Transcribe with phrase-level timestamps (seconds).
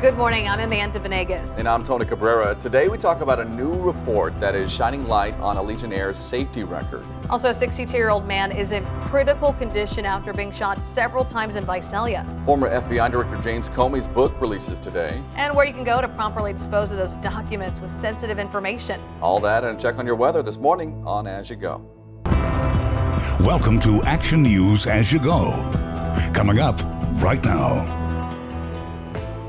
[0.00, 0.48] Good morning.
[0.48, 1.50] I'm Amanda Venegas.
[1.58, 2.54] And I'm Tony Cabrera.
[2.54, 6.64] Today we talk about a new report that is shining light on Allegiant Air's safety
[6.64, 7.04] record.
[7.28, 11.54] Also, a 62 year old man is in critical condition after being shot several times
[11.54, 12.24] in Visalia.
[12.46, 15.22] Former FBI Director James Comey's book releases today.
[15.34, 18.98] And where you can go to properly dispose of those documents with sensitive information.
[19.20, 21.86] All that and a check on your weather this morning on As You Go.
[23.40, 25.50] Welcome to Action News As You Go.
[26.32, 26.80] Coming up
[27.22, 27.99] right now.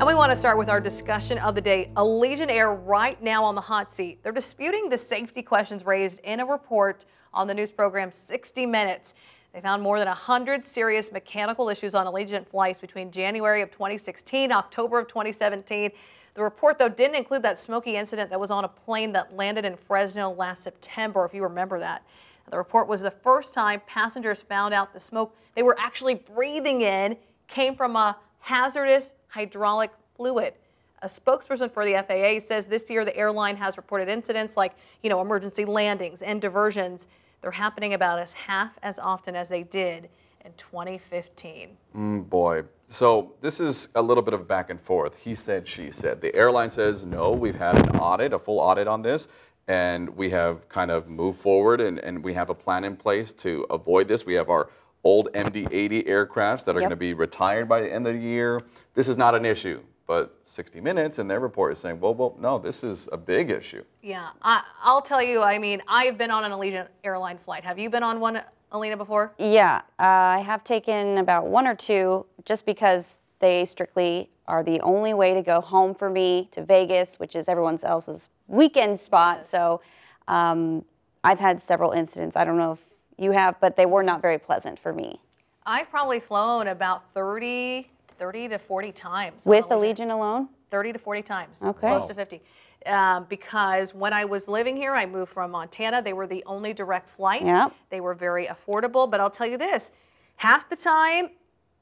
[0.00, 1.90] And we want to start with our discussion of the day.
[1.98, 4.18] Allegiant Air right now on the hot seat.
[4.22, 9.12] They're disputing the safety questions raised in a report on the news program 60 Minutes.
[9.52, 14.50] They found more than 100 serious mechanical issues on Allegiant flights between January of 2016,
[14.50, 15.90] October of 2017.
[16.32, 19.66] The report, though, didn't include that smoky incident that was on a plane that landed
[19.66, 22.06] in Fresno last September, if you remember that.
[22.50, 26.80] The report was the first time passengers found out the smoke they were actually breathing
[26.80, 30.54] in came from a hazardous hydraulic fluid.
[31.02, 35.08] A spokesperson for the FAA says this year the airline has reported incidents like, you
[35.08, 37.06] know, emergency landings and diversions.
[37.40, 40.10] They're happening about as half as often as they did
[40.44, 41.70] in 2015.
[41.96, 42.64] Mm, boy.
[42.86, 45.16] So this is a little bit of back and forth.
[45.16, 46.20] He said, she said.
[46.20, 49.28] The airline says, no, we've had an audit, a full audit on this,
[49.68, 53.32] and we have kind of moved forward and, and we have a plan in place
[53.34, 54.26] to avoid this.
[54.26, 54.68] We have our
[55.04, 56.88] old MD-80 aircrafts that are yep.
[56.88, 58.60] going to be retired by the end of the year.
[58.94, 59.80] This is not an issue.
[60.06, 63.50] But 60 Minutes in their report is saying, well, well, no, this is a big
[63.50, 63.84] issue.
[64.02, 65.40] Yeah, I, will tell you.
[65.40, 67.62] I mean, I've been on an Allegiant airline flight.
[67.62, 68.42] Have you been on one,
[68.72, 69.32] Alina, before?
[69.38, 74.80] Yeah, uh, I have taken about one or two, just because they strictly are the
[74.80, 79.46] only way to go home for me to Vegas, which is everyone else's weekend spot.
[79.46, 79.80] So
[80.26, 80.84] um,
[81.22, 82.36] I've had several incidents.
[82.36, 82.78] I don't know if
[83.20, 85.20] you have, but they were not very pleasant for me.
[85.66, 87.88] I've probably flown about 30
[88.20, 89.46] 30 to 40 times.
[89.46, 90.48] With the Legion alone?
[90.70, 91.58] 30 to 40 times.
[91.62, 91.88] Okay.
[91.88, 92.42] Close to 50.
[92.86, 96.02] Um, because when I was living here, I moved from Montana.
[96.02, 97.44] They were the only direct flight.
[97.44, 97.72] Yep.
[97.88, 99.10] They were very affordable.
[99.10, 99.90] But I'll tell you this
[100.36, 101.30] half the time,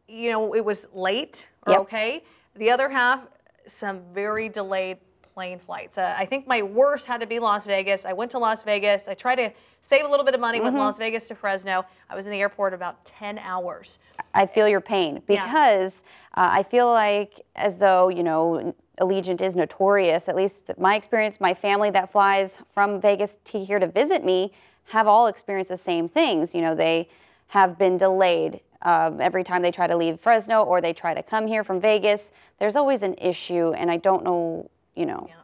[0.06, 1.80] you know, it was late or yep.
[1.82, 2.22] okay.
[2.54, 3.26] The other half,
[3.66, 4.98] some very delayed
[5.38, 5.96] plane flights.
[5.98, 8.04] Uh, I think my worst had to be Las Vegas.
[8.04, 9.06] I went to Las Vegas.
[9.06, 10.76] I tried to save a little bit of money, mm-hmm.
[10.76, 11.84] Las Vegas to Fresno.
[12.10, 14.00] I was in the airport about 10 hours.
[14.34, 16.02] I feel your pain because
[16.36, 16.42] yeah.
[16.42, 21.38] uh, I feel like as though, you know, Allegiant is notorious, at least my experience,
[21.40, 24.50] my family that flies from Vegas to here to visit me
[24.86, 26.52] have all experienced the same things.
[26.52, 27.08] You know, they
[27.46, 31.22] have been delayed um, every time they try to leave Fresno or they try to
[31.22, 32.32] come here from Vegas.
[32.58, 35.34] There's always an issue, and I don't know you know, yeah.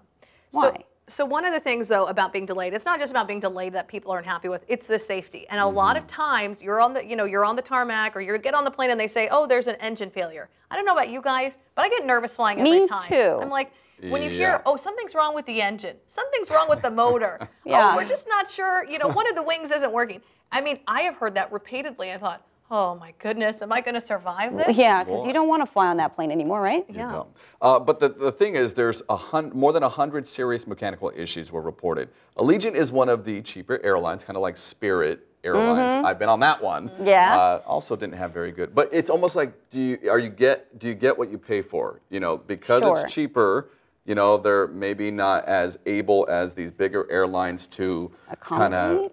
[0.50, 0.72] why?
[0.72, 3.40] So, so one of the things though about being delayed, it's not just about being
[3.40, 4.64] delayed that people aren't happy with.
[4.68, 5.46] It's the safety.
[5.48, 5.76] And a mm-hmm.
[5.76, 8.54] lot of times you're on the, you know, you're on the tarmac or you get
[8.54, 11.10] on the plane and they say, "Oh, there's an engine failure." I don't know about
[11.10, 13.08] you guys, but I get nervous flying Me every time.
[13.08, 13.38] too.
[13.40, 13.72] I'm like,
[14.08, 15.96] when you hear, "Oh, something's wrong with the engine.
[16.06, 17.92] Something's wrong with the motor." yeah.
[17.92, 20.20] Oh, we're just not sure, you know, one of the wings isn't working.
[20.50, 22.12] I mean, I have heard that repeatedly.
[22.12, 24.76] I thought, oh my goodness, am I going to survive this?
[24.76, 26.84] Yeah, because you don't want to fly on that plane anymore, right?
[26.88, 27.22] You yeah.
[27.60, 31.52] Uh, but the, the thing is, there's a hun- more than 100 serious mechanical issues
[31.52, 32.08] were reported.
[32.36, 35.92] Allegiant is one of the cheaper airlines, kind of like Spirit Airlines.
[35.92, 36.06] Mm-hmm.
[36.06, 36.90] I've been on that one.
[37.02, 37.36] Yeah.
[37.36, 40.78] Uh, also didn't have very good, but it's almost like do you are you get
[40.78, 42.00] do you get what you pay for?
[42.08, 42.98] You know, because sure.
[42.98, 43.68] it's cheaper.
[44.06, 48.10] You know, they're maybe not as able as these bigger airlines to
[48.40, 49.10] kind of,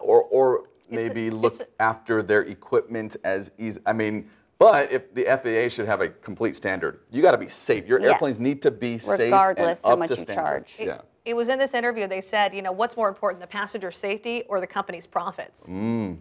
[0.00, 3.80] or or maybe a, look a, after their equipment as easy.
[3.86, 4.28] I mean,
[4.58, 7.86] but if the FAA should have a complete standard, you got to be safe.
[7.86, 8.12] Your yes.
[8.12, 10.34] airplanes need to be Regardless safe Regardless how much you standard.
[10.42, 10.74] charge.
[10.78, 11.00] It, yeah.
[11.24, 12.06] It was in this interview.
[12.08, 15.64] They said, you know, what's more important, the passenger safety or the company's profits?
[15.68, 16.18] Mm.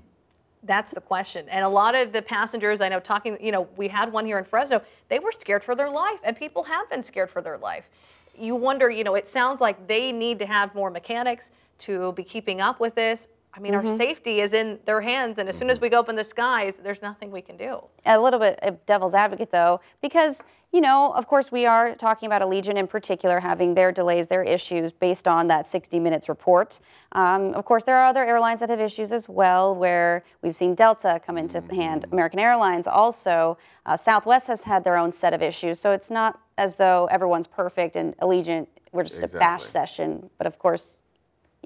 [0.63, 1.47] That's the question.
[1.50, 4.38] And a lot of the passengers I know talking, you know, we had one here
[4.38, 7.57] in Fresno, they were scared for their life, and people have been scared for their
[7.57, 7.89] life.
[8.38, 12.23] You wonder, you know, it sounds like they need to have more mechanics to be
[12.23, 13.27] keeping up with this.
[13.57, 13.88] I mean, mm-hmm.
[13.88, 16.79] our safety is in their hands, and as soon as we go open the skies,
[16.84, 17.84] there's nothing we can do.
[18.06, 22.28] A little bit of devil's advocate, though, because you know, of course, we are talking
[22.28, 26.81] about Allegiant in particular having their delays, their issues based on that 60 Minutes report.
[27.13, 30.75] Um, of course, there are other airlines that have issues as well, where we've seen
[30.75, 32.06] Delta come into hand.
[32.12, 33.57] American Airlines also.
[33.86, 37.48] Uh, Southwest has had their own set of issues, so it's not as though everyone's
[37.48, 39.38] perfect and Allegiant, we're just exactly.
[39.38, 40.30] a bash session.
[40.38, 40.96] But of course,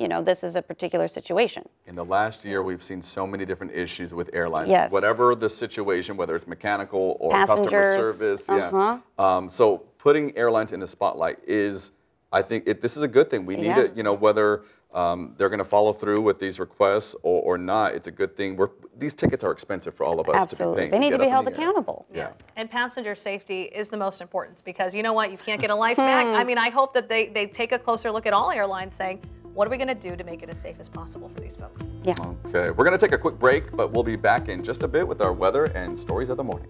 [0.02, 1.64] you know, this is a particular situation.
[1.86, 4.70] In the last year, we've seen so many different issues with airlines.
[4.70, 4.92] Yes.
[4.92, 8.50] Whatever the situation, whether it's mechanical or Passengers, customer service.
[8.50, 8.98] uh-huh.
[9.20, 9.38] Yeah.
[9.38, 11.92] Um, so putting airlines in the spotlight is
[12.34, 13.46] I think it, this is a good thing.
[13.46, 13.80] We need Yeah.
[13.82, 14.64] it, you know, whether
[14.94, 17.94] um, they're going to follow through with these requests or, or not.
[17.94, 18.56] It's a good thing.
[18.58, 20.78] We're, these tickets are expensive for all of us to be Absolutely.
[20.82, 20.92] paying.
[20.92, 21.58] They need get to be held the air.
[21.58, 22.06] accountable.
[22.14, 22.28] Yeah.
[22.28, 22.40] Yes.
[22.56, 25.32] And passenger safety is the most important because you know what?
[25.32, 26.26] You can't get a life back.
[26.26, 26.34] Hmm.
[26.34, 29.22] I mean, I hope that they, they take a closer look at all airlines saying,
[29.54, 31.56] what are we going to do to make it as safe as possible for these
[31.56, 31.82] folks?
[32.04, 32.16] Yeah.
[32.46, 34.88] Okay, we're going to take a quick break, but we'll be back in just a
[34.88, 36.70] bit with our weather and stories of the morning.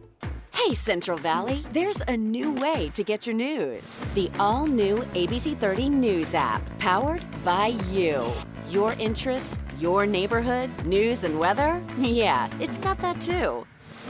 [0.52, 3.96] Hey, Central Valley, there's a new way to get your news.
[4.14, 8.32] The all new ABC 30 News app, powered by you.
[8.70, 11.82] Your interests, your neighborhood, news and weather?
[11.98, 13.66] Yeah, it's got that too.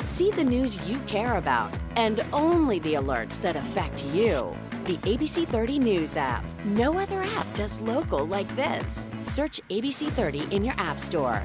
[0.06, 4.56] See the news you care about and only the alerts that affect you.
[4.86, 6.44] The ABC 30 News app.
[6.66, 9.10] No other app does local like this.
[9.24, 11.44] Search ABC 30 in your App Store.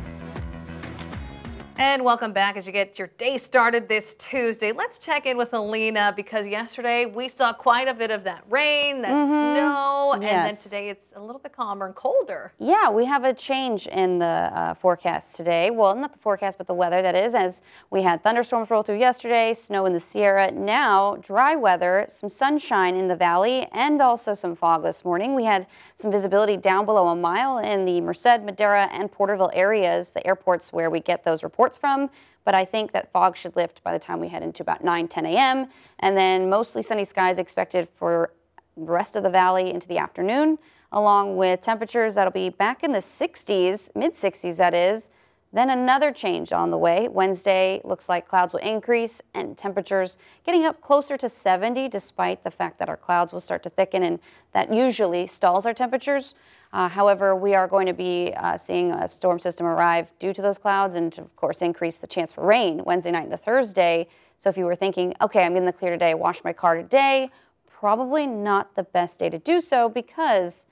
[1.79, 4.73] And welcome back as you get your day started this Tuesday.
[4.73, 9.03] Let's check in with Alina because yesterday we saw quite a bit of that rain,
[9.03, 10.57] that snow, and then.
[10.57, 12.55] Today it's a little bit calmer and colder.
[12.59, 15.71] Yeah, we have a change in the uh, forecast today.
[15.71, 18.99] Well, not the forecast, but the weather, that is, as we had thunderstorms roll through
[18.99, 20.51] yesterday, snow in the Sierra.
[20.51, 25.35] Now, dry weather, some sunshine in the valley, and also some fog this morning.
[25.35, 30.09] We had some visibility down below a mile in the Merced, Madera, and Porterville areas,
[30.09, 32.11] the airports where we get those reports from.
[32.45, 35.09] But I think that fog should lift by the time we head into about 9,
[35.09, 35.69] 10 a.m.
[36.01, 38.31] And then mostly sunny skies expected for
[38.77, 40.59] the rest of the valley into the afternoon,
[40.93, 45.09] along with temperatures that'll be back in the 60s, mid 60s, that is.
[45.53, 47.09] Then another change on the way.
[47.09, 52.51] Wednesday looks like clouds will increase and temperatures getting up closer to 70, despite the
[52.51, 54.19] fact that our clouds will start to thicken, and
[54.53, 56.35] that usually stalls our temperatures.
[56.73, 60.43] Uh, however, we are going to be uh, seeing a storm system arrive due to
[60.43, 64.09] those clouds, and to, of course, increase the chance for rain Wednesday night into Thursday.
[64.39, 67.31] So if you were thinking, okay, I'm in the clear today, wash my car today,
[67.67, 70.67] probably not the best day to do so because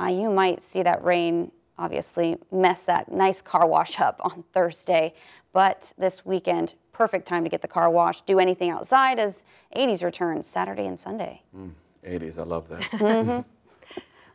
[0.00, 1.50] uh, you might see that rain
[1.80, 5.14] obviously mess that nice car wash up on Thursday.
[5.52, 9.44] But this weekend, perfect time to get the car washed, do anything outside as
[9.74, 11.42] 80s return Saturday and Sunday.
[11.56, 11.72] Mm,
[12.06, 12.82] 80s, I love that.
[12.92, 13.40] Mm-hmm.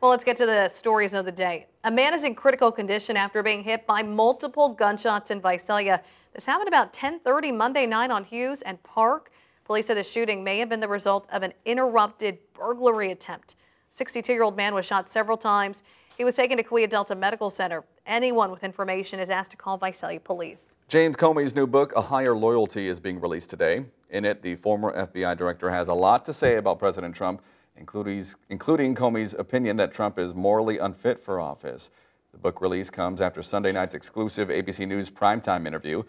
[0.01, 1.65] Well, let's get to the stories of the day.
[1.85, 6.03] A man is in critical condition after being hit by multiple gunshots in Visalia.
[6.33, 9.31] This happened about 10:30 Monday night on Hughes and Park.
[9.63, 13.55] Police said the shooting may have been the result of an interrupted burglary attempt.
[13.91, 15.81] 62-year-old man was shot several times.
[16.17, 17.83] He was taken to Kaweah Delta Medical Center.
[18.05, 20.73] Anyone with information is asked to call Visalia Police.
[20.87, 23.83] James Comey's new book, A Higher Loyalty, is being released today.
[24.11, 27.41] In it, the former FBI director has a lot to say about President Trump,
[27.75, 31.91] including, including Comey's opinion that Trump is morally unfit for office.
[32.31, 36.03] The book release comes after Sunday night's exclusive ABC News primetime interview.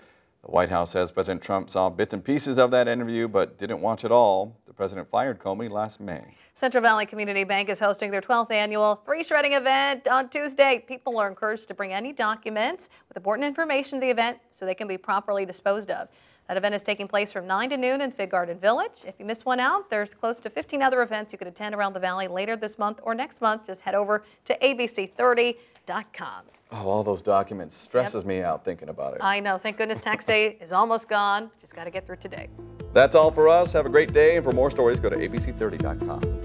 [0.46, 3.80] The White House says President Trump saw bits and pieces of that interview but didn't
[3.80, 4.56] watch it all.
[4.68, 6.22] The president fired Comey last May.
[6.54, 10.84] Central Valley Community Bank is hosting their 12th annual free shredding event on Tuesday.
[10.86, 14.74] People are encouraged to bring any documents with important information to the event so they
[14.74, 16.06] can be properly disposed of.
[16.48, 19.04] That event is taking place from 9 to noon in Fig Garden Village.
[19.06, 21.92] If you miss one out, there's close to 15 other events you could attend around
[21.92, 23.66] the valley later this month or next month.
[23.66, 26.44] Just head over to abc30.com.
[26.72, 29.20] Oh, all those documents stresses me out thinking about it.
[29.22, 29.56] I know.
[29.56, 31.50] Thank goodness tax day is almost gone.
[31.60, 32.48] Just got to get through today.
[32.92, 33.72] That's all for us.
[33.72, 34.36] Have a great day.
[34.36, 36.35] And for more stories, go to abc30.com.